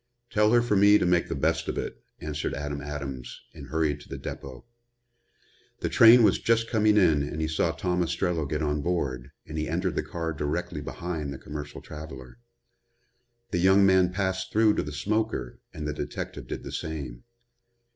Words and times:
"Tell 0.31 0.51
her 0.51 0.63
for 0.63 0.75
me 0.75 0.97
to 0.97 1.05
make 1.05 1.27
the 1.29 1.35
best 1.35 1.67
of 1.67 1.77
it," 1.77 2.03
answered 2.19 2.55
Adam 2.55 2.81
Adams 2.81 3.39
and 3.53 3.67
hurried 3.67 3.99
to 3.99 4.09
the 4.09 4.17
depot. 4.17 4.65
The 5.81 5.89
train 5.89 6.23
was 6.23 6.39
just 6.39 6.67
coming 6.71 6.97
in 6.97 7.21
and 7.21 7.39
he 7.39 7.47
saw 7.47 7.71
Tom 7.71 8.01
Ostrello 8.01 8.47
get 8.49 8.63
on 8.63 8.81
board, 8.81 9.29
and 9.45 9.59
he 9.59 9.69
entered 9.69 9.93
the 9.93 10.01
car 10.01 10.33
directly 10.33 10.81
behind 10.81 11.31
the 11.31 11.37
commercial 11.37 11.81
traveler. 11.83 12.39
The 13.51 13.59
young 13.59 13.85
man 13.85 14.11
passed 14.11 14.51
through 14.51 14.73
to 14.77 14.81
the 14.81 14.91
smoker 14.91 15.59
and 15.71 15.87
the 15.87 15.93
detective 15.93 16.47
did 16.47 16.63
the 16.63 16.71
same. 16.71 17.23